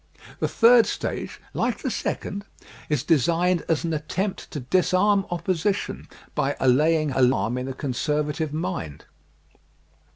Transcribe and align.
The 0.39 0.47
third 0.47 0.87
stage, 0.87 1.39
like 1.53 1.83
the 1.83 1.91
second, 1.91 2.45
is 2.89 3.03
designed 3.03 3.61
as 3.69 3.83
an 3.83 3.93
attempt 3.93 4.49
to 4.49 4.59
disarm 4.59 5.27
opposition 5.29 6.07
by 6.33 6.55
allay 6.59 6.99
ing 7.03 7.11
alarm 7.11 7.55
in 7.59 7.67
the 7.67 7.73
conservative 7.75 8.51
mind. 8.51 9.05